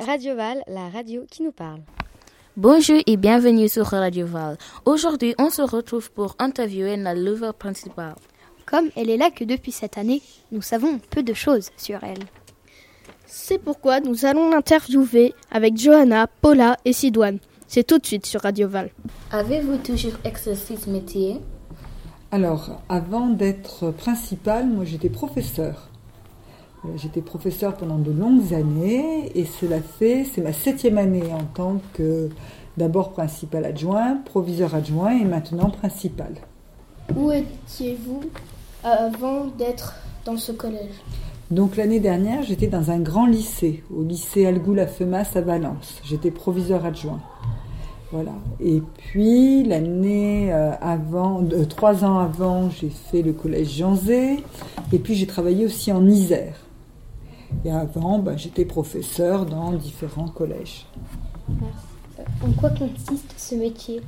[0.00, 1.80] Radio Val, la radio qui nous parle.
[2.56, 4.56] Bonjour et bienvenue sur Radio Val.
[4.84, 8.14] Aujourd'hui, on se retrouve pour interviewer la lover principale.
[8.66, 10.22] Comme elle est là que depuis cette année,
[10.52, 12.24] nous savons peu de choses sur elle.
[13.26, 17.38] C'est pourquoi nous allons l'interviewer avec Johanna, Paula et Sidoine.
[17.66, 18.90] C'est tout de suite sur Radio Val.
[19.32, 21.40] Avez-vous toujours exercé ce métier?
[22.30, 25.88] Alors, avant d'être principale, moi j'étais professeur.
[26.84, 31.44] Euh, J'étais professeur pendant de longues années et cela fait, c'est ma septième année en
[31.54, 32.28] tant que
[32.76, 36.34] d'abord principal adjoint, proviseur adjoint et maintenant principal.
[37.16, 38.22] Où étiez-vous
[38.82, 39.94] avant d'être
[40.24, 40.94] dans ce collège?
[41.50, 46.00] Donc l'année dernière, j'étais dans un grand lycée, au lycée Algou-la-Femas à Valence.
[46.04, 47.20] J'étais proviseur adjoint.
[48.10, 48.32] Voilà.
[48.60, 54.38] Et puis l'année euh, avant, euh, trois ans avant, j'ai fait le collège Jean Zé.
[54.92, 56.63] Et puis j'ai travaillé aussi en Isère.
[57.64, 60.86] Et avant, ben, j'étais professeur dans différents collèges.
[62.42, 64.02] En quoi consiste ce métier?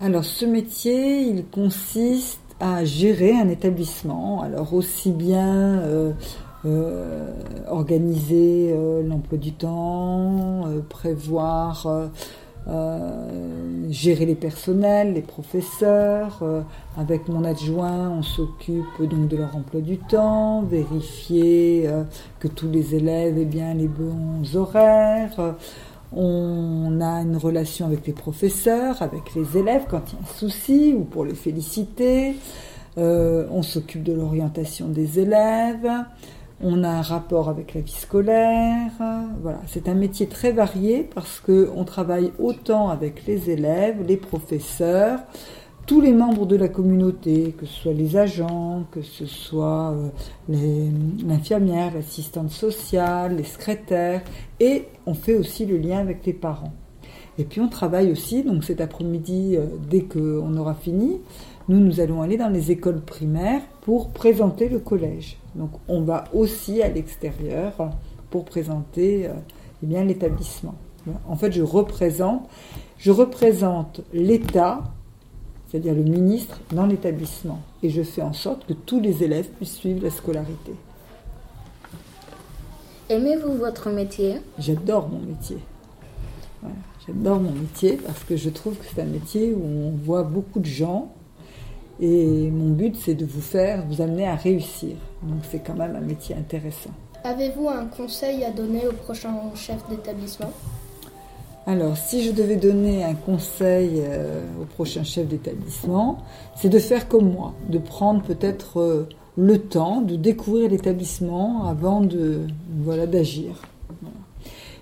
[0.00, 4.42] Alors ce métier, il consiste à gérer un établissement.
[4.42, 6.12] Alors aussi bien euh,
[6.64, 7.32] euh,
[7.68, 11.86] organiser euh, l'emploi du temps, euh, prévoir,
[12.68, 16.38] euh, gérer les personnels, les professeurs.
[16.42, 16.62] euh,
[16.96, 22.04] avec mon adjoint, on s'occupe donc de leur emploi du temps, vérifier euh,
[22.38, 25.56] que tous les élèves aient bien les bons horaires.
[26.14, 30.34] on a une relation avec les professeurs, avec les élèves quand il y a un
[30.34, 32.36] souci ou pour les féliciter.
[32.96, 35.88] On s'occupe de l'orientation des élèves.
[36.64, 38.92] On a un rapport avec la vie scolaire.
[39.42, 44.16] Voilà, c'est un métier très varié parce que on travaille autant avec les élèves, les
[44.16, 45.18] professeurs,
[45.86, 49.92] tous les membres de la communauté, que ce soit les agents, que ce soit
[50.48, 50.88] euh,
[51.26, 54.22] l'infirmière, l'assistante sociale, les secrétaires,
[54.60, 56.72] et on fait aussi le lien avec les parents.
[57.38, 61.20] Et puis on travaille aussi, donc cet après-midi, euh, dès qu'on aura fini,
[61.68, 65.38] nous, nous allons aller dans les écoles primaires pour présenter le collège.
[65.54, 67.72] Donc on va aussi à l'extérieur
[68.30, 69.32] pour présenter euh,
[69.82, 70.74] eh bien l'établissement.
[71.28, 72.48] En fait, je représente,
[72.98, 74.82] je représente l'État,
[75.68, 77.60] c'est-à-dire le ministre, dans l'établissement.
[77.82, 80.72] Et je fais en sorte que tous les élèves puissent suivre la scolarité.
[83.08, 84.36] Aimez-vous votre métier?
[84.58, 85.58] J'adore mon métier.
[86.60, 90.22] Voilà, J'adore mon métier parce que je trouve que c'est un métier où on voit
[90.22, 91.12] beaucoup de gens
[92.00, 94.96] et mon but c'est de vous faire, vous amener à réussir.
[95.22, 96.90] Donc c'est quand même un métier intéressant.
[97.24, 100.50] Avez-vous un conseil à donner au prochain chef d'établissement?
[101.66, 106.18] Alors si je devais donner un conseil euh, au prochain chef d'établissement,
[106.56, 112.00] c'est de faire comme moi, de prendre peut-être euh, le temps de découvrir l'établissement avant
[112.00, 112.40] de
[112.82, 113.62] voilà d'agir.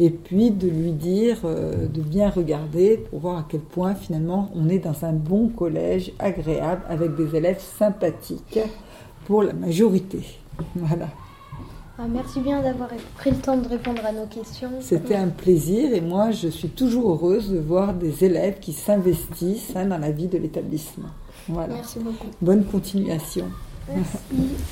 [0.00, 4.50] Et puis de lui dire euh, de bien regarder pour voir à quel point finalement
[4.54, 8.58] on est dans un bon collège agréable avec des élèves sympathiques
[9.26, 10.20] pour la majorité.
[10.76, 11.08] Voilà.
[11.96, 14.70] Ah, merci bien d'avoir pris le temps de répondre à nos questions.
[14.80, 19.72] C'était un plaisir et moi je suis toujours heureuse de voir des élèves qui s'investissent
[19.76, 21.10] hein, dans la vie de l'établissement.
[21.48, 21.74] Voilà.
[21.74, 22.26] Merci beaucoup.
[22.42, 23.46] Bonne continuation.
[23.88, 24.18] Merci.